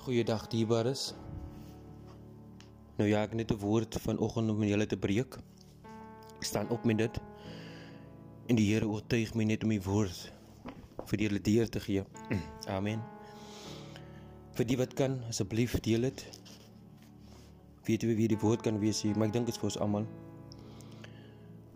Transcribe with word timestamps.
Goeiedag 0.00 0.46
dierbares. 0.48 1.10
Nou 2.96 3.04
ja, 3.04 3.20
ek 3.20 3.34
net 3.36 3.50
'n 3.52 3.60
woord 3.60 3.98
vanoggend 4.00 4.50
om 4.50 4.62
julle 4.64 4.86
te 4.86 4.96
breek. 4.96 5.36
Ek 6.36 6.44
staan 6.44 6.70
op 6.70 6.84
met 6.84 6.98
dit. 6.98 7.20
En 8.46 8.56
die 8.56 8.72
Here 8.72 8.88
oortuig 8.88 9.34
my 9.34 9.44
net 9.44 9.62
om 9.62 9.68
die 9.68 9.82
woord 9.82 10.32
vir 11.04 11.18
julle 11.20 11.40
deur 11.40 11.68
te 11.68 11.80
gee. 11.80 12.04
Amen. 12.76 13.02
Vir 14.52 14.64
die 14.64 14.76
wat 14.76 14.94
kan, 14.94 15.20
asseblief 15.28 15.80
deel 15.80 16.00
dit. 16.00 16.24
Weet 17.84 18.02
jy 18.02 18.16
wie 18.16 18.28
die 18.28 18.40
woord 18.40 18.62
kan 18.62 18.80
wees 18.80 19.02
hier, 19.02 19.18
maar 19.18 19.28
ek 19.28 19.32
dink 19.32 19.46
dit 19.46 19.54
is 19.54 19.60
vir 19.60 19.68
ons 19.68 19.78
almal. 19.78 20.06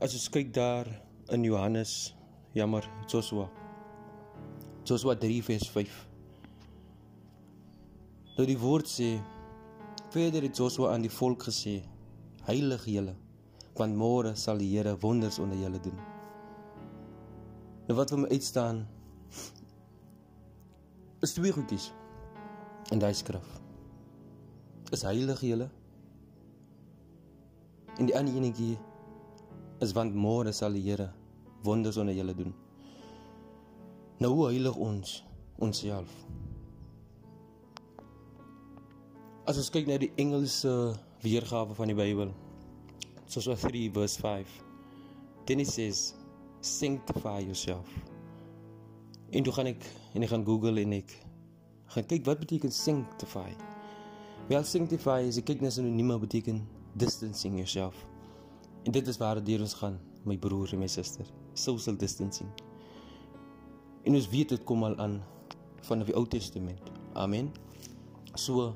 As 0.00 0.14
ons 0.14 0.30
kyk 0.30 0.54
daar 0.54 0.88
in 1.28 1.44
Johannes, 1.44 2.14
jammer, 2.54 2.88
Joshua. 3.06 3.50
Joshua 4.84 5.14
3 5.14 5.42
vers 5.42 5.68
5. 5.68 6.13
Nou 8.34 8.46
die 8.50 8.58
woord 8.58 8.88
sê 8.90 9.12
verder 10.10 10.42
het 10.42 10.58
Joshua 10.58 10.90
aan 10.90 11.04
die 11.06 11.12
volk 11.12 11.46
gesê: 11.46 11.76
Heilig 12.48 12.86
julle, 12.90 13.14
want 13.78 13.94
môre 13.94 14.34
sal 14.34 14.58
die 14.58 14.72
Here 14.72 14.96
wonders 15.02 15.38
onder 15.38 15.58
julle 15.58 15.78
doen. 15.84 16.00
Nou 17.86 17.98
wat 17.98 18.10
vir 18.10 18.24
my 18.24 18.30
uitstaan 18.32 18.82
is 21.22 21.36
twee 21.36 21.54
goedjies 21.54 21.92
in 22.92 23.02
daai 23.02 23.14
skrif. 23.14 23.46
Is 24.92 25.06
heilig 25.06 25.40
julle. 25.46 25.70
En 27.98 28.10
die 28.10 28.16
ander 28.18 28.34
enetjie 28.34 28.74
is 29.84 29.94
want 29.94 30.16
môre 30.18 30.52
sal 30.52 30.74
die 30.74 30.82
Here 30.88 31.12
wonders 31.62 32.02
onder 32.02 32.18
julle 32.18 32.34
doen. 32.34 32.50
Nou 34.18 34.34
hoe 34.34 34.48
heilig 34.50 34.76
ons 34.76 35.20
onsself. 35.62 36.10
As 39.44 39.58
ons 39.60 39.68
kyk 39.68 39.84
na 39.90 39.98
die 40.00 40.08
Engelse 40.16 40.70
weergawe 41.20 41.74
van 41.76 41.90
die 41.90 41.96
Bybel, 41.96 42.30
soos 43.28 43.44
wat 43.50 43.60
3 43.60 43.90
verse 43.92 44.16
5. 44.22 44.48
Then 45.44 45.60
it 45.60 45.68
says 45.68 46.14
sanctify 46.64 47.42
yourself. 47.44 47.88
En 49.36 49.44
toe 49.44 49.52
gaan 49.52 49.68
ek 49.68 49.84
en 50.16 50.24
ek 50.24 50.30
gaan 50.32 50.46
Google 50.48 50.80
en 50.80 50.94
ek 50.96 51.12
gaan 51.92 52.06
kyk 52.08 52.24
wat 52.24 52.40
beteken 52.40 52.72
sanctify. 52.72 53.50
Wel 54.48 54.64
sanctify 54.64 55.20
is 55.28 55.36
ek 55.42 55.50
kyk 55.50 55.64
na 55.64 55.72
sinonieme 55.74 56.16
beteken 56.22 56.62
distancing 56.96 57.58
yourself. 57.60 57.98
En 58.88 58.96
dit 58.96 59.12
is 59.12 59.20
waar 59.20 59.42
dit 59.44 59.60
ons 59.60 59.76
gaan, 59.76 59.98
my 60.24 60.38
broer 60.40 60.72
en 60.72 60.80
my 60.80 60.88
suster, 60.88 61.28
social 61.52 61.96
distancing. 62.00 62.48
En 64.08 64.16
ons 64.16 64.30
weet 64.32 64.56
dit 64.56 64.64
kom 64.64 64.88
al 64.88 64.96
aan 65.00 65.20
van 65.84 66.00
die 66.00 66.16
Ou 66.16 66.24
Testament. 66.32 66.92
Amen. 67.12 67.52
So 68.40 68.72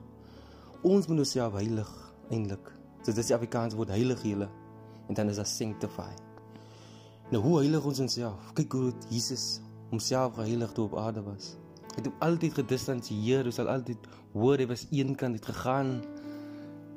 Ons 0.86 1.08
moet 1.10 1.18
onsself 1.24 1.56
heilig 1.58 1.88
eintlik. 2.30 2.68
So 3.02 3.14
dis 3.14 3.30
die 3.30 3.34
Afrikaanse 3.34 3.78
woord 3.78 3.90
heilig 3.90 4.22
julle 4.22 4.46
en 5.08 5.16
dan 5.16 5.30
is 5.32 5.40
dit 5.40 5.48
sanctify. 5.50 6.10
Nou 7.32 7.40
hoe 7.42 7.56
heilig 7.62 7.86
ons 7.88 8.02
onsself? 8.04 8.52
Kyk 8.54 8.76
hoe 8.76 8.92
Jesus 9.10 9.58
homself 9.90 10.36
geheilig 10.36 10.72
toe 10.76 10.84
op 10.86 10.98
aarde 11.00 11.24
was. 11.24 11.56
Hy 11.96 12.04
het 12.04 12.10
altyd 12.22 12.60
gedistansieer, 12.60 13.48
hy 13.48 13.54
sal 13.54 13.70
altyd 13.72 14.06
hoor 14.36 14.60
hy 14.60 14.68
was 14.70 14.84
eenkant 14.94 15.40
het 15.40 15.48
gegaan 15.50 15.96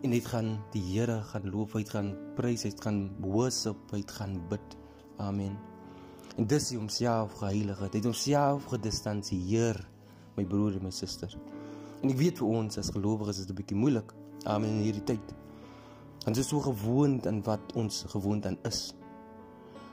en 0.01 0.13
het 0.13 0.27
gaan 0.29 0.51
die 0.73 0.83
Here 0.91 1.19
gaan 1.31 1.47
loof, 1.53 1.73
hy 1.77 1.83
het 1.85 1.93
gaan 1.95 2.11
prys, 2.37 2.65
hy 2.65 2.73
het 2.73 2.83
gaan 2.85 3.01
worship, 3.23 3.81
hy 3.93 4.01
het 4.03 4.13
gaan 4.17 4.37
bid. 4.51 4.77
Amen. 5.21 5.57
En 6.37 6.47
dis 6.49 6.69
hy 6.71 6.79
homself 6.79 7.35
geheilig. 7.41 7.81
Hy 7.81 7.89
het 7.93 8.07
homself 8.09 8.69
gedistansieer, 8.71 9.81
my 10.37 10.45
broer 10.47 10.79
en 10.79 10.87
my 10.87 10.93
suster. 10.95 11.33
En 12.01 12.09
ek 12.09 12.17
weet 12.17 12.39
vir 12.41 12.47
ons 12.47 12.77
as 12.81 12.89
gelowiges 12.89 13.39
is 13.39 13.45
dit 13.45 13.53
'n 13.53 13.59
bietjie 13.61 13.77
moeilik. 13.77 14.13
Amen 14.45 14.69
in 14.69 14.83
hierdie 14.87 15.03
tyd. 15.03 15.35
Ons 16.27 16.37
is 16.37 16.47
so 16.47 16.59
gewoond 16.59 17.27
aan 17.27 17.43
wat 17.43 17.73
ons 17.75 18.05
gewoond 18.07 18.45
aan 18.45 18.57
is. 18.63 18.93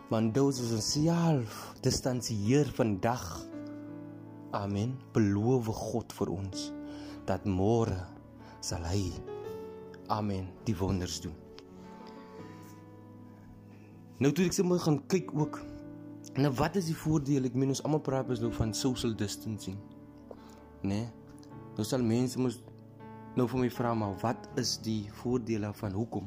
Maar 0.09 0.33
dous 0.33 0.61
is 0.61 0.73
ons 0.73 0.93
self 0.93 1.75
distansieer 1.81 2.67
vandag. 2.73 3.49
Amen. 4.51 4.97
Beloof 5.13 5.67
God 5.67 6.13
vir 6.13 6.29
ons 6.29 6.73
dat 7.27 7.45
môre 7.45 8.07
sal 8.61 8.83
hy 8.89 9.13
Amen 10.09 10.49
die 10.65 10.77
wonders 10.77 11.21
doen. 11.21 11.35
Nou 14.19 14.33
toe 14.33 14.47
ek 14.49 14.57
sommer 14.57 14.81
gaan 14.81 15.03
kyk 15.07 15.35
ook 15.37 15.61
nou 16.41 16.51
wat 16.57 16.77
is 16.81 16.89
die 16.89 16.97
voordeel? 16.97 17.45
Ek 17.45 17.55
meen 17.55 17.69
ons 17.69 17.83
almal 17.85 18.01
praat 18.01 18.29
dus 18.29 18.41
nou 18.41 18.51
van 18.57 18.73
social 18.75 19.13
distancing. 19.15 19.77
Né? 20.81 20.89
Nee? 20.89 21.07
Nou 21.79 21.87
sal 21.87 22.03
mense 22.03 22.41
mos 22.43 22.57
nou 23.39 23.45
vir 23.47 23.61
my 23.63 23.69
vra 23.71 23.93
maar 23.95 24.17
wat 24.19 24.49
is 24.59 24.73
die 24.83 25.05
voordele 25.21 25.71
van 25.79 25.95
hoekom? 25.95 26.25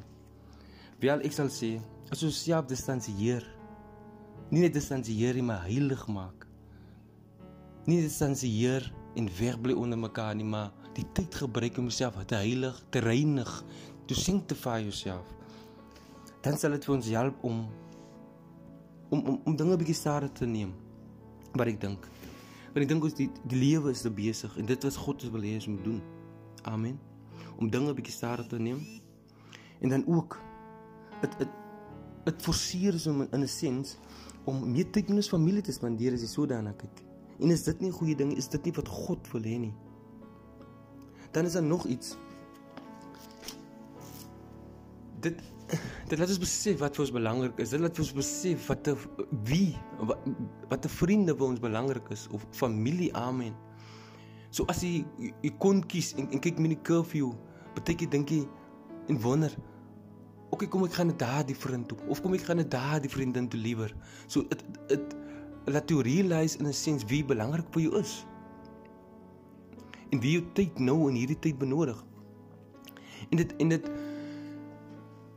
Wel 1.03 1.25
ek 1.27 1.35
sal 1.35 1.49
sê 1.51 1.73
as 2.07 2.21
ons 2.23 2.37
self 2.39 2.69
distansieer 2.69 3.43
nie 4.51 4.63
net 4.63 4.71
distansieer 4.77 5.35
nie 5.35 5.43
maar 5.49 5.65
heilig 5.65 6.05
maak. 6.07 6.45
Nie 7.83 7.99
distansieer 8.05 8.87
en 9.19 9.27
wegbly 9.41 9.75
onder 9.75 9.99
mekaar 9.99 10.37
nie 10.39 10.47
maar 10.47 10.71
die 10.95 11.03
tyd 11.17 11.35
gebruik 11.35 11.81
om 11.81 11.91
jouself 11.91 12.15
te 12.27 12.39
heilig, 12.39 12.79
te 12.91 13.03
reinig, 13.03 13.51
to 14.07 14.15
sanctify 14.15 14.79
yourself. 14.79 15.27
Dan 16.47 16.55
sal 16.55 16.77
dit 16.77 16.87
vir 16.87 16.95
ons 16.95 17.11
help 17.11 17.43
om 17.43 17.65
om 19.11 19.19
om, 19.19 19.41
om 19.43 19.59
dinge 19.59 19.75
bietjie 19.83 19.99
stadiger 19.99 20.31
te 20.31 20.47
neem. 20.47 20.71
Wat 21.59 21.67
ek 21.67 21.83
dink 21.83 22.07
Want 22.71 22.85
ek 22.85 22.87
dink 22.87 23.03
ons 23.03 23.15
die, 23.17 23.27
die 23.51 23.57
lewe 23.59 23.91
is 23.91 24.01
te 24.05 24.09
besig 24.15 24.53
en 24.57 24.65
dit 24.69 24.85
wat 24.87 24.97
God 25.03 25.23
wil 25.33 25.43
hê 25.43 25.57
ons 25.59 25.67
moet 25.67 25.83
doen. 25.83 25.97
Amen. 26.63 26.99
Om 27.59 27.69
dinge 27.69 27.93
bietjie 27.97 28.15
stadiger 28.15 28.47
te 28.53 28.59
neem. 28.63 28.79
En 29.83 29.91
dan 29.91 30.05
ook 30.07 30.39
dit 31.21 31.37
dit 31.41 31.59
dit 32.21 32.43
forceer 32.45 32.93
ons 32.93 33.07
om 33.09 33.21
in 33.21 33.41
'n 33.41 33.47
sens 33.47 33.97
om 34.45 34.71
meer 34.71 34.89
tyd 34.89 35.09
met 35.09 35.17
ons 35.17 35.29
familie 35.29 35.61
te 35.61 35.73
spandeer 35.73 36.13
as 36.13 36.21
jy 36.21 36.27
so 36.27 36.45
daarna 36.45 36.71
kyk. 36.71 37.01
En 37.39 37.51
is 37.51 37.63
dit 37.63 37.81
nie 37.81 37.89
'n 37.89 37.97
goeie 37.97 38.15
ding? 38.15 38.37
Is 38.37 38.47
dit 38.47 38.63
nie 38.63 38.73
wat 38.73 38.87
God 38.87 39.31
wil 39.31 39.41
hê 39.41 39.57
nie? 39.59 39.73
Dan 41.31 41.45
is 41.45 41.53
daar 41.53 41.63
nog 41.63 41.85
iets. 41.85 42.15
Dit 45.19 45.41
dit 46.11 46.19
laat 46.19 46.31
ons 46.33 46.43
besef 46.43 46.79
wat 46.81 46.97
vir 46.97 47.05
ons 47.05 47.13
belangrik 47.15 47.59
is. 47.63 47.71
Dit 47.71 47.79
laat 47.79 47.99
ons 48.03 48.13
besef 48.15 48.67
wat 48.67 48.83
te, 48.83 48.95
wie 49.47 49.71
wat, 50.09 50.25
wat 50.71 50.87
vriende 50.99 51.35
vir 51.37 51.47
ons 51.47 51.63
belangrik 51.63 52.09
is 52.11 52.27
of 52.35 52.43
familie. 52.55 53.11
Amen. 53.15 53.55
So 54.51 54.67
as 54.71 54.83
jy 54.83 55.05
jy 55.45 55.53
kon 55.63 55.79
kies 55.87 56.11
en, 56.19 56.27
en 56.35 56.43
kyk 56.43 56.59
met 56.59 56.75
die 56.75 56.81
curfew, 56.87 57.31
beteken 57.77 58.11
dink 58.11 58.33
jy 58.35 58.41
en 59.09 59.21
wonder 59.23 59.55
Okay, 60.51 60.67
kom 60.67 60.83
ek 60.83 60.97
gaan 60.97 61.07
net 61.07 61.21
daar 61.21 61.45
die 61.47 61.55
vriend 61.55 61.87
toe 61.87 61.95
of 62.11 62.19
kom 62.19 62.33
ek 62.35 62.43
gaan 62.43 62.59
net 62.59 62.73
daar 62.73 62.99
die 62.99 63.09
vriendin 63.11 63.47
toe 63.47 63.59
liewer. 63.59 63.93
So 64.27 64.43
dit 64.51 64.63
dit 64.91 65.13
laat 65.71 65.87
jou 65.87 66.01
realize 66.03 66.59
in 66.59 66.67
'n 66.67 66.75
sens 66.75 67.05
wie 67.07 67.23
belangrik 67.23 67.71
vir 67.71 67.81
jou 67.81 67.99
is. 67.99 68.25
En 70.11 70.19
wie 70.19 70.35
jy 70.35 70.43
tyd 70.53 70.79
nou 70.79 71.07
in 71.07 71.15
hierdie 71.15 71.39
tyd 71.39 71.57
benodig. 71.57 72.03
En 73.31 73.37
dit 73.37 73.55
en 73.63 73.69
dit 73.69 73.91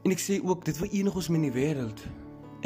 En 0.04 0.12
ek 0.12 0.20
sê 0.20 0.36
ook 0.44 0.66
dit 0.68 0.76
vir 0.76 0.90
enige 1.00 1.16
ons 1.16 1.28
in 1.32 1.44
die 1.46 1.54
wêreld. 1.54 2.00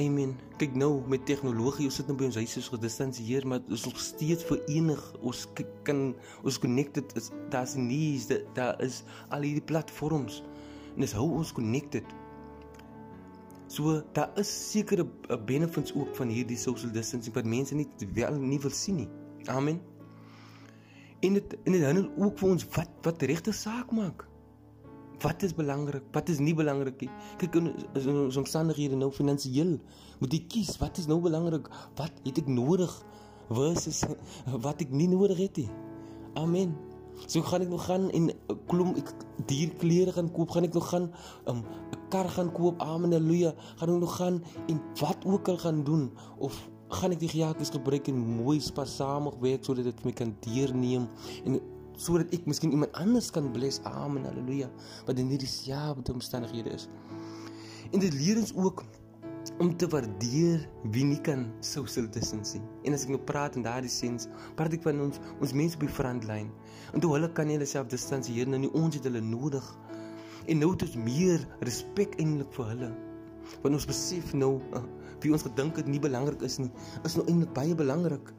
Amen. 0.02 0.32
Kyk 0.58 0.74
nou 0.78 1.02
met 1.10 1.24
tegnologie, 1.26 1.86
ons 1.86 1.98
sit 2.00 2.08
nou 2.10 2.16
by 2.18 2.26
ons 2.26 2.38
huise 2.38 2.62
gedistansieer, 2.66 3.46
maar 3.46 3.62
ons 3.70 3.84
nog 3.86 3.98
steeds 4.02 4.46
verenig. 4.46 5.02
Ons 5.22 5.44
kan 5.86 6.00
ons 6.42 6.58
connected 6.58 7.14
is 7.18 7.30
daar's 7.50 7.76
nie 7.78 8.16
is 8.16 8.26
daar 8.54 8.78
is 8.82 9.04
al 9.34 9.46
hierdie 9.46 9.62
platforms. 9.70 10.40
En 10.96 11.06
dis 11.06 11.14
hou 11.14 11.28
ons 11.38 11.52
connected. 11.54 12.06
So 13.70 14.00
daar 14.18 14.34
is 14.40 14.50
sekere 14.50 15.06
uh, 15.06 15.38
benefits 15.46 15.94
ook 15.94 16.14
van 16.18 16.30
hierdie 16.34 16.58
social 16.58 16.90
distancing 16.90 17.34
wat 17.38 17.46
mense 17.46 17.74
nie 17.78 17.86
wel 18.18 18.38
nie 18.38 18.58
wil 18.62 18.74
sien 18.74 19.04
nie. 19.04 19.08
Amen. 19.46 19.78
En 21.22 21.38
dit 21.38 21.54
en 21.62 21.74
dit 21.74 21.86
handel 21.86 22.10
ook 22.16 22.38
vir 22.42 22.50
ons 22.56 22.66
wat 22.74 23.06
wat 23.06 23.22
regte 23.30 23.54
saak 23.54 23.94
maak. 23.94 24.26
Wat 25.22 25.42
is 25.42 25.54
belangrik? 25.54 26.04
Wat 26.14 26.28
is 26.28 26.38
nie 26.38 26.54
belangrik 26.54 27.00
nie? 27.02 27.10
Kyk 27.40 27.56
in 27.58 27.72
ons 28.12 28.38
omstandighede 28.38 28.98
nou 28.98 29.10
finansiëel. 29.14 29.78
Moet 30.22 30.36
jy 30.36 30.42
kies 30.54 30.76
wat 30.78 31.00
is 31.02 31.08
nou 31.10 31.18
belangrik? 31.24 31.66
Wat 31.98 32.22
het 32.24 32.38
ek 32.38 32.50
nodig 32.50 32.92
versus 33.50 34.04
wat 34.64 34.84
ek 34.84 34.94
nie 34.94 35.08
nodig 35.10 35.40
het 35.42 35.62
nie. 35.62 35.68
Amen. 36.38 36.76
So 37.26 37.42
gaan 37.42 37.64
ek 37.64 37.72
nog 37.72 37.86
gaan 37.88 38.06
en 38.14 38.30
klom 38.70 38.94
ek 39.00 39.10
dierklere 39.50 40.14
gaan 40.14 40.30
koop, 40.30 40.52
gaan 40.54 40.68
ek 40.68 40.76
nog 40.78 40.86
gaan 40.92 41.10
'n 41.10 41.50
um, 41.50 41.64
kar 42.14 42.28
gaan 42.30 42.52
koop. 42.52 42.78
Amen. 42.82 43.12
Halleluja. 43.12 43.54
Gaan 43.76 43.94
ek 43.94 44.00
nog 44.00 44.16
gaan 44.16 44.42
en 44.68 44.80
wat 45.00 45.24
ook 45.26 45.48
al 45.48 45.58
gaan 45.58 45.84
doen 45.84 46.12
of 46.38 46.68
gaan 46.88 47.12
ek 47.12 47.20
die 47.20 47.28
gejaagdes 47.28 47.74
gebruik 47.74 48.08
en 48.08 48.16
mooi 48.16 48.60
spaarsamig 48.60 49.34
werk 49.40 49.64
sodat 49.64 49.84
dit 49.84 50.04
my 50.04 50.12
kan 50.12 50.36
deurneem 50.40 51.08
en 51.44 51.60
sodat 51.98 52.30
ek 52.34 52.46
miskien 52.46 52.72
iemand 52.74 52.94
anders 52.98 53.30
kan 53.34 53.50
bless. 53.52 53.82
Amen. 53.88 54.26
Halleluja. 54.28 54.70
Wat 55.08 55.18
in 55.18 55.30
hierdie 55.32 55.50
selfde 55.50 56.14
omstandighede 56.14 56.76
is. 56.78 56.88
En 57.92 58.02
dit 58.02 58.14
leer 58.14 58.38
ons 58.40 58.54
ook 58.54 58.84
om 59.58 59.70
te 59.76 59.88
waardeer 59.88 60.62
wie 60.92 61.04
nie 61.04 61.20
kan 61.24 61.46
social 61.64 62.06
distancing. 62.12 62.62
En 62.86 62.94
as 62.94 63.06
ek 63.06 63.12
nou 63.14 63.20
praat 63.30 63.56
in 63.58 63.64
daardie 63.64 63.90
sens, 63.90 64.28
praat 64.58 64.76
ek 64.76 64.84
van 64.86 65.00
ons 65.08 65.20
ons 65.40 65.54
mense 65.56 65.78
op 65.78 65.86
die 65.86 65.92
frontlyn. 65.92 66.50
En 66.92 67.02
toe 67.02 67.10
hulle 67.14 67.30
kan 67.34 67.48
nie 67.48 67.56
hulle 67.56 67.68
self 67.68 67.88
distansieer 67.92 68.50
nou 68.50 68.60
nie, 68.62 68.72
ons 68.78 68.98
het 68.98 69.08
hulle 69.08 69.22
nodig. 69.24 69.64
En 70.48 70.62
nou 70.62 70.72
het 70.74 70.84
ons 70.86 70.96
meer 71.02 71.44
respek 71.66 72.18
eintlik 72.20 72.52
vir 72.56 72.72
hulle. 72.74 72.92
Want 73.64 73.78
ons 73.80 73.88
besef 73.88 74.34
nou 74.36 74.58
uh, 74.76 74.84
wie 75.22 75.32
ons 75.34 75.46
gedink 75.46 75.80
het 75.80 75.88
nie 75.90 76.00
belangrik 76.02 76.44
is 76.46 76.58
nie, 76.62 76.70
is 77.08 77.16
nou 77.18 77.24
eintlik 77.26 77.54
baie 77.56 77.74
belangrik. 77.78 78.30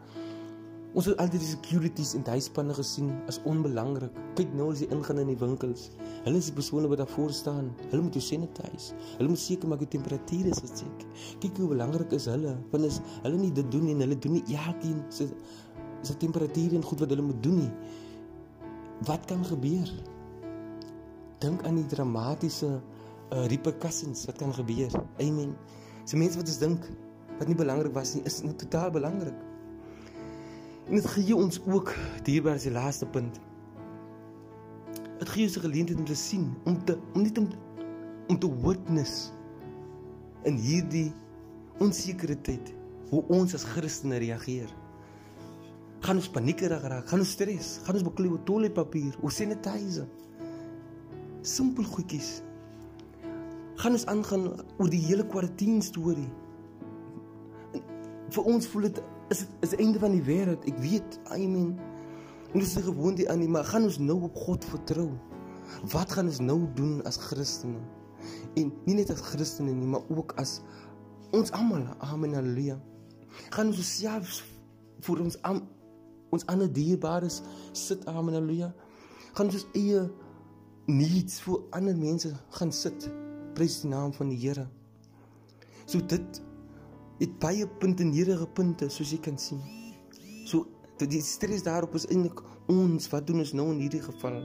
Ons 0.97 1.05
het 1.05 1.19
altyd 1.21 1.43
die 1.43 1.51
securities 1.51 2.15
in 2.17 2.23
die 2.25 2.33
huisspanne 2.33 2.73
gesien 2.73 3.11
as 3.29 3.37
onbelangrik. 3.45 4.15
Kyk 4.37 4.55
nou 4.57 4.71
as 4.73 4.79
jy 4.81 4.87
ingaan 4.89 5.19
in 5.21 5.27
die 5.29 5.37
winkels. 5.37 5.89
Hulle 6.25 6.39
is 6.41 6.47
die 6.49 6.55
persone 6.57 6.89
wat 6.89 7.03
daar 7.03 7.11
voor 7.11 7.33
staan. 7.35 7.67
Hulle 7.91 8.01
moet 8.07 8.15
jou 8.17 8.23
sanitize. 8.25 8.95
Hulle 9.19 9.29
moet 9.29 9.41
seker 9.41 9.69
maak 9.69 9.83
die 9.83 9.91
temperatuur 9.93 10.47
is 10.49 10.61
gechek. 10.65 11.03
Kyk 11.43 11.59
hoe 11.61 11.67
belangrik 11.75 12.15
is 12.17 12.25
hulle. 12.31 12.55
Want 12.71 12.87
as 12.87 12.97
hulle 13.21 13.37
nie 13.37 13.51
dit 13.53 13.69
doen 13.69 13.85
en 13.93 14.01
hulle 14.01 14.17
doen 14.17 14.39
nie 14.39 14.57
elkeen 14.57 15.03
se 15.13 15.29
se 16.01 16.15
temperatuur 16.17 16.73
en 16.77 16.85
goed 16.87 17.03
wat 17.03 17.13
hulle 17.13 17.25
moet 17.27 17.43
doen 17.43 17.59
nie. 17.59 17.71
Wat 19.05 19.25
kan 19.29 19.43
gebeur? 19.45 19.91
Dink 21.43 21.65
aan 21.67 21.75
die 21.75 21.85
dramatiese 21.91 22.71
uh, 22.79 23.45
repercussions 23.51 24.23
wat 24.31 24.41
kan 24.41 24.55
gebeur. 24.57 24.95
Amen. 25.19 25.53
So 26.05 26.17
mense 26.17 26.39
wat 26.39 26.49
ons 26.49 26.57
dink 26.63 26.89
wat 27.37 27.47
nie 27.47 27.59
belangrik 27.59 27.93
was 27.93 28.15
nie, 28.15 28.23
is 28.27 28.41
nou 28.43 28.55
totaal 28.57 28.89
belangrik. 28.95 29.37
En 30.89 30.95
dit 30.95 31.05
gee 31.05 31.35
ons 31.35 31.59
ook 31.69 31.91
dierbaar 32.25 32.57
as 32.57 32.65
die 32.65 32.73
laaste 32.73 33.05
punt. 33.05 33.37
Dit 35.19 35.29
gee 35.29 35.45
ons 35.45 35.57
'n 35.57 35.61
geleentheid 35.61 35.99
om 35.99 36.05
te 36.05 36.15
sien, 36.15 36.53
om 36.65 36.83
te 36.85 36.97
om 37.13 37.21
net 37.21 37.37
om 37.37 37.47
om 38.27 38.39
te 38.39 38.49
witness 38.61 39.31
in 40.43 40.55
hierdie 40.55 41.13
onsekere 41.77 42.41
tyd 42.41 42.73
hoe 43.09 43.23
ons 43.27 43.53
as 43.53 43.63
Christene 43.63 44.17
reageer. 44.17 44.69
Gaan 45.99 46.15
ons 46.15 46.29
paniekerig 46.29 46.81
raak? 46.81 47.07
Gaan 47.07 47.19
ons 47.19 47.31
stres? 47.31 47.79
Gaan 47.83 47.95
ons 47.95 48.03
beklei 48.03 48.29
oor 48.29 48.43
toiletpapier, 48.43 49.17
oor 49.21 49.31
sanitizer? 49.31 50.07
Simpel 51.41 51.83
goedjies. 51.83 52.41
Gaan 53.75 53.91
ons 53.91 54.05
aangaan 54.05 54.49
oor 54.77 54.89
die 54.89 55.05
hele 55.05 55.25
kwarantine 55.25 55.81
storie? 55.81 56.29
Vir 58.29 58.43
ons 58.43 58.67
voel 58.67 58.81
dit 58.81 59.01
is 59.29 59.45
is 59.61 59.73
die 59.73 59.79
einde 59.85 59.99
van 60.01 60.13
die 60.15 60.23
wêreld. 60.25 60.65
Ek 60.69 60.77
weet, 60.83 61.19
I 61.33 61.47
mean, 61.47 61.73
ons 62.53 62.75
is 62.75 62.83
gewoond 62.83 63.21
aan 63.29 63.41
nie, 63.43 63.49
maar 63.49 63.67
gaan 63.69 63.85
ons 63.87 63.99
nou 64.01 64.21
op 64.27 64.35
God 64.35 64.65
vertrou? 64.65 65.09
Wat 65.93 66.11
gaan 66.11 66.29
ons 66.31 66.41
nou 66.41 66.63
doen 66.75 66.99
as 67.05 67.19
Christene? 67.29 67.81
En 68.57 68.71
nie 68.85 68.95
net 68.97 69.11
as 69.13 69.21
Christene 69.31 69.73
nie, 69.73 69.87
maar 69.87 70.05
ook 70.09 70.33
as 70.41 70.59
ons 71.35 71.51
almal. 71.55 71.85
Amen. 71.99 72.33
Halleluja. 72.33 72.79
Gaan 73.53 73.69
ons 73.69 73.91
self 73.99 74.39
vir 75.05 75.21
ons 75.23 75.37
am, 75.47 75.61
ons 76.33 76.45
ander 76.51 76.71
dierbares 76.73 77.41
sit. 77.77 78.05
Amen. 78.09 78.35
Halleluja. 78.39 78.73
Gaan 79.37 79.53
ons 79.53 79.67
eie 79.77 80.07
needs 80.89 81.39
vir 81.45 81.61
ander 81.77 81.97
mense 81.97 82.33
gaan 82.57 82.73
sit. 82.73 83.09
Prys 83.57 83.81
die 83.83 83.93
naam 83.93 84.13
van 84.15 84.33
die 84.33 84.39
Here. 84.41 84.65
So 85.85 86.01
dit 86.01 86.41
het 87.19 87.35
baie 87.39 87.67
punte 87.67 88.03
en 88.03 88.13
hierige 88.15 88.47
punte 88.55 88.89
soos 88.89 89.11
jy 89.11 89.19
kan 89.23 89.37
sien. 89.37 89.61
So 90.47 90.67
dit 90.99 91.11
die 91.11 91.21
stres 91.23 91.63
daarop 91.63 91.95
is 91.99 92.07
eintlik 92.07 92.41
ons 92.71 93.09
wat 93.11 93.27
doen 93.27 93.43
ons 93.43 93.53
nou 93.55 93.69
in 93.73 93.83
hierdie 93.83 94.03
geval 94.03 94.41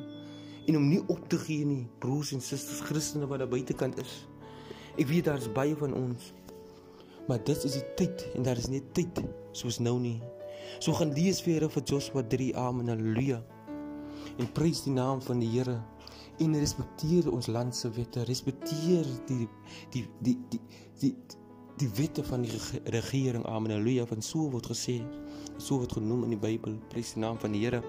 en 0.65 0.79
om 0.79 0.87
nie 0.89 1.03
op 1.13 1.27
te 1.29 1.39
gee 1.39 1.67
nie 1.69 1.85
broers 2.01 2.33
en 2.33 2.43
susters 2.43 2.83
Christene 2.89 3.29
wat 3.31 3.43
daar 3.43 3.51
buitekant 3.51 3.99
is. 4.01 4.25
Ek 4.97 5.09
weet 5.11 5.29
daar's 5.29 5.51
baie 5.53 5.75
van 5.77 5.95
ons. 5.99 6.33
Maar 7.29 7.41
dit 7.45 7.65
is 7.69 7.79
die 7.79 7.87
tyd 7.99 8.27
en 8.35 8.47
daar 8.47 8.61
is 8.61 8.71
nie 8.73 8.83
tyd 8.97 9.23
soos 9.57 9.81
nou 9.81 9.97
nie. 10.01 10.19
So 10.81 10.97
gaan 10.97 11.13
lees 11.15 11.43
weer 11.45 11.67
vir 11.71 11.85
Joshua 11.85 12.23
3 12.23 12.53
amen 12.59 12.91
haleluja. 12.93 13.43
En 14.39 14.51
prys 14.57 14.83
die 14.87 14.95
naam 14.95 15.23
van 15.23 15.43
die 15.43 15.51
Here 15.53 15.79
en 16.43 16.57
respekteer 16.59 17.29
ons 17.31 17.47
land 17.47 17.77
se 17.77 17.91
wette, 17.95 18.25
respekteer 18.27 19.07
die 19.29 19.47
die 19.93 20.05
die 20.23 20.35
die 20.35 20.39
die, 20.51 20.61
die 21.01 21.15
die 21.81 21.89
wette 21.97 22.25
van 22.25 22.43
die 22.43 22.53
regering. 22.85 23.45
Amen. 23.47 23.71
Halleluja. 23.75 24.07
Van 24.07 24.23
so 24.23 24.51
word 24.51 24.69
gesê, 24.71 25.01
so 25.59 25.81
word 25.83 25.95
genoem 25.97 26.27
in 26.29 26.37
die 26.37 26.41
Bybel. 26.41 26.77
Prys 26.93 27.15
die 27.15 27.23
naam 27.25 27.39
van 27.43 27.55
die 27.55 27.65
Here. 27.65 27.83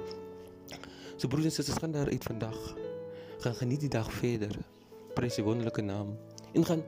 So 1.15 1.29
broers 1.31 1.45
en 1.45 1.51
susters, 1.51 1.79
gaan 1.81 1.93
daar 1.95 2.09
uit 2.11 2.23
vandag. 2.23 2.57
Gaan 3.43 3.55
geniet 3.55 3.85
die 3.85 3.91
dag 3.93 4.09
verder. 4.11 4.55
Prys 5.15 5.37
die 5.39 5.45
wonderlike 5.45 5.81
naam. 5.85 6.15
En 6.53 6.65
gaan 6.65 6.83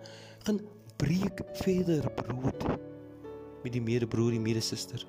gaan 0.48 0.62
breek 0.98 1.42
verder 1.62 2.12
brood 2.12 2.64
met 3.64 3.74
die 3.74 3.82
medebroer, 3.82 4.32
die 4.32 4.42
medesuster. 4.42 5.06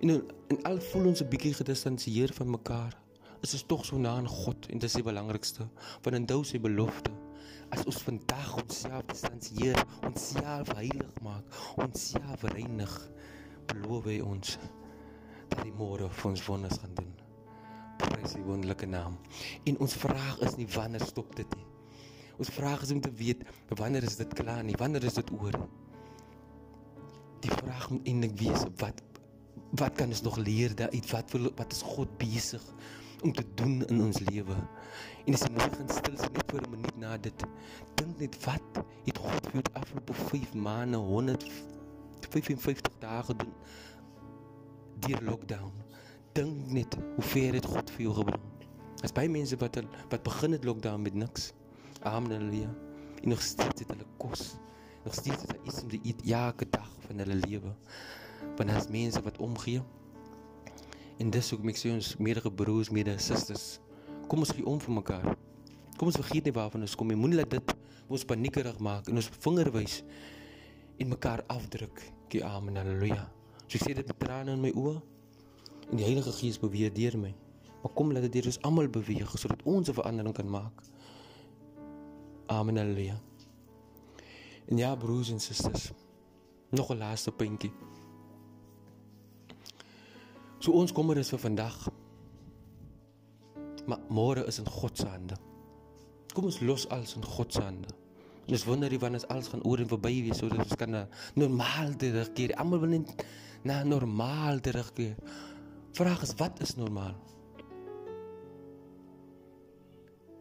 En 0.00 0.10
en 0.48 0.62
al 0.68 0.80
voel 0.90 1.06
ons 1.12 1.22
'n 1.22 1.28
bietjie 1.28 1.54
gedistansieer 1.54 2.32
van 2.32 2.50
mekaar, 2.50 2.96
is 3.42 3.52
ons 3.52 3.66
tog 3.66 3.84
so 3.84 3.98
na 3.98 4.16
aan 4.16 4.28
God 4.28 4.66
en 4.66 4.78
dit 4.78 4.88
is 4.88 4.92
die 4.92 5.02
belangrikste. 5.02 5.68
Want 6.02 6.16
in 6.16 6.26
dous 6.26 6.48
sy 6.48 6.60
belofte 6.60 7.10
as 7.74 7.84
ons 7.84 8.02
vandag 8.06 8.54
onsself 8.62 9.04
distansieer, 9.10 9.78
onsself 10.06 10.70
heilig 10.78 11.20
maak, 11.24 11.60
onsself 11.80 12.44
reinig, 12.54 12.94
beloof 13.72 14.08
hy 14.10 14.18
ons 14.24 14.56
dat 15.50 15.60
hy 15.62 15.70
môre 15.76 16.08
vir 16.08 16.30
ons 16.30 16.44
wonders 16.48 16.80
gaan 16.82 16.96
doen. 16.98 17.12
Prys 18.00 18.34
die 18.36 18.44
wonderlike 18.44 18.88
naam. 18.90 19.16
En 19.68 19.78
ons 19.84 19.96
vraag 20.00 20.40
is 20.46 20.58
nie 20.58 20.68
wanneer 20.74 21.04
stop 21.06 21.34
dit 21.38 21.56
nie. 21.58 21.66
Ons 22.40 22.50
vraag 22.50 22.82
is 22.82 22.92
om 22.94 23.00
te 23.00 23.12
weet 23.14 23.44
wanneer 23.78 24.06
is 24.06 24.18
dit 24.18 24.34
klaar 24.34 24.64
nie, 24.66 24.74
wanneer 24.78 25.06
is 25.06 25.18
dit 25.20 25.30
oor? 25.38 25.54
Die 27.44 27.52
vraag 27.52 27.90
moet 27.92 28.08
eintlik 28.10 28.38
wees 28.40 28.64
wat 28.82 29.02
wat 29.74 29.96
kan 29.98 30.12
ons 30.14 30.22
nog 30.22 30.36
leer 30.38 30.74
daaruit? 30.78 31.06
Wat 31.10 31.32
wil 31.34 31.48
wat 31.58 31.72
is 31.74 31.82
God 31.82 32.10
besig 32.18 32.62
om 33.24 33.32
te 33.32 33.44
doen 33.54 33.86
in 33.86 34.02
ons 34.04 34.20
lewe. 34.28 34.56
En 35.24 35.36
as 35.36 35.42
jy 35.46 35.50
net 35.54 35.76
gaan 35.78 35.88
stil 35.88 36.16
sit 36.20 36.32
net 36.36 36.50
vir 36.52 36.60
'n 36.62 36.70
minuut 36.70 36.96
na 37.00 37.16
dit, 37.16 37.44
dink 37.96 38.18
net 38.20 38.36
wat 38.44 38.84
het 39.06 39.18
God 39.18 39.46
vir 39.52 39.62
die 39.62 39.74
afgelope 39.80 40.14
5 40.14 40.54
maande 40.54 41.00
155 41.00 42.98
dae 43.00 43.22
gedoen 43.30 43.54
deur 45.06 45.22
lockdown. 45.30 45.72
Dink 46.32 46.72
net 46.72 46.98
hoe 47.16 47.24
ver 47.32 47.54
het 47.54 47.66
God 47.66 47.90
vir 47.90 48.02
jou 48.02 48.14
gebring. 48.20 48.44
As 49.02 49.12
baie 49.12 49.28
mense 49.28 49.56
wat 49.56 49.80
wat 50.10 50.22
begin 50.22 50.52
het 50.52 50.64
lockdown 50.64 51.02
met 51.02 51.14
niks. 51.14 51.52
Amen 52.02 52.32
haleluja. 52.32 52.70
En 53.22 53.28
nog 53.28 53.42
steeds 53.42 53.80
het 53.80 53.90
hulle 53.90 54.06
kos. 54.16 54.56
Nog 55.04 55.14
steeds 55.14 55.40
het 55.42 55.50
hulle 55.52 55.64
iets 55.64 55.82
om 55.82 55.88
te 55.88 56.00
eet 56.02 56.22
elke 56.30 56.68
dag 56.70 56.90
van 57.06 57.18
hulle 57.18 57.34
lewe. 57.34 57.74
Want 58.56 58.70
as 58.70 58.88
mense 58.88 59.22
wat 59.22 59.38
omgee, 59.38 59.82
En 61.22 61.30
dis 61.30 61.50
hoekom 61.50 61.70
ek 61.70 61.78
sê 61.78 61.92
ons 61.94 62.16
meerige 62.18 62.50
broers, 62.50 62.90
mede 62.90 63.14
susters, 63.22 63.78
kom 64.26 64.42
ons 64.42 64.50
gee 64.50 64.66
om 64.66 64.80
vir 64.82 64.94
mekaar. 64.96 65.26
Kom 65.94 66.10
ons 66.10 66.18
vergeet 66.18 66.48
nie 66.48 66.54
waarvan 66.54 66.82
ons 66.82 66.96
kom 66.98 67.10
nie. 67.10 67.18
Moenie 67.18 67.38
laat 67.38 67.52
dit 67.54 67.74
ons 68.10 68.26
paniekerig 68.26 68.80
maak 68.82 69.06
en 69.08 69.20
ons 69.20 69.30
vinger 69.46 69.70
wys 69.76 70.00
en 70.98 71.12
mekaar 71.12 71.44
afdruk. 71.54 72.02
Gie 72.32 72.42
amen. 72.44 72.80
Halleluja. 72.80 73.22
So 73.68 73.78
ek 73.78 73.86
sê 73.86 73.94
dit 73.94 74.10
met 74.10 74.18
trane 74.18 74.56
in 74.56 74.64
my 74.64 74.72
oë 74.74 74.96
en 75.92 76.00
die 76.00 76.06
Heilige 76.06 76.34
Gees 76.34 76.58
beweeg 76.58 76.94
deur 76.98 77.18
my. 77.20 77.30
Maar 77.84 77.94
kom 77.94 78.10
laat 78.10 78.26
dit 78.26 78.40
deur 78.40 78.50
ons 78.50 78.60
almal 78.66 78.90
beweeg 78.90 79.30
sodat 79.38 79.62
ons 79.62 79.88
'n 79.88 79.94
verandering 79.94 80.34
kan 80.34 80.50
maak. 80.50 80.82
Amen. 82.48 82.76
Halleluja. 82.76 83.20
En 84.66 84.76
ja, 84.76 84.94
broers 84.96 85.30
en 85.30 85.40
susters, 85.40 85.92
nog 86.70 86.90
'n 86.90 86.98
laaste 86.98 87.30
puntjie. 87.30 87.72
So 90.64 90.72
ons 90.80 90.94
kommer 90.96 91.18
is 91.20 91.28
vir 91.28 91.42
vandag. 91.42 91.76
Maar 93.84 94.00
môre 94.08 94.46
is 94.48 94.62
in 94.62 94.68
God 94.70 94.96
se 94.96 95.04
hande. 95.10 95.36
Kom 96.32 96.46
ons 96.48 96.62
los 96.64 96.86
alles 96.94 97.12
in 97.18 97.26
God 97.34 97.52
se 97.52 97.60
hande. 97.60 97.90
En 98.46 98.56
ons 98.56 98.64
wonder 98.68 98.92
nie 98.92 99.00
wanneer 99.00 99.26
alles 99.32 99.50
gaan 99.52 99.64
oor 99.68 99.82
en 99.82 99.90
verby 99.90 100.14
wees 100.24 100.40
sodat 100.40 100.62
ons 100.64 100.78
kan 100.80 100.96
normaal 101.36 101.92
terugkeer. 102.00 102.54
Almal 102.60 102.80
wil 102.80 102.94
net 102.96 103.12
na 103.68 103.82
normaal 103.84 104.62
terugkeer. 104.64 105.20
Vraag 105.96 106.24
is 106.24 106.32
wat 106.40 106.64
is 106.64 106.74
normaal? 106.80 107.12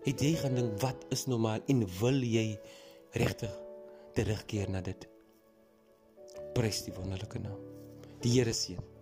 Het 0.08 0.24
jy 0.24 0.34
gedink 0.40 0.80
wat 0.84 1.04
is 1.16 1.28
normaal 1.32 1.68
en 1.72 1.84
wil 2.00 2.24
jy 2.24 2.48
regtig 3.20 3.60
terugkeer 4.16 4.72
na 4.72 4.84
dit? 4.84 5.08
Prys 6.56 6.84
die 6.88 6.96
wonderlike 6.96 7.44
naam. 7.44 7.60
Die 8.24 8.38
Here 8.38 8.56
seën. 8.56 8.93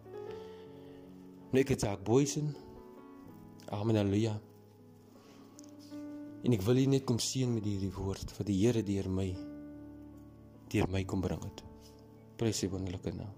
Ek 1.51 1.67
het 1.67 1.83
ook 1.87 2.03
boysen. 2.03 2.55
Amen 3.75 3.95
haleluja. 3.95 4.37
En 6.41 6.55
ek 6.55 6.63
wil 6.63 6.79
hier 6.79 6.91
net 6.93 7.03
kom 7.03 7.19
seën 7.19 7.51
met 7.51 7.67
hierdie 7.67 7.91
woord 7.91 8.31
wat 8.37 8.47
die 8.47 8.55
Here 8.61 8.83
deur 8.87 9.09
my 9.11 9.27
deur 10.71 10.87
my 10.87 11.03
kom 11.03 11.21
bring 11.21 11.43
het. 11.43 11.63
Prys 12.39 12.63
sy 12.63 12.71
wonderlike 12.71 13.11
naam. 13.17 13.35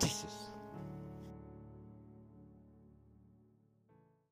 Jesus. 0.00 0.53